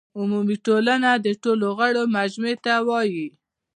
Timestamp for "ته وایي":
2.65-3.27